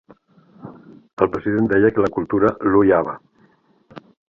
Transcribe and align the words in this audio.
El 1.25 1.29
president 1.35 1.69
deia 1.75 1.95
que 1.99 2.07
la 2.07 2.13
cultura 2.19 2.53
l'oiava. 2.73 3.19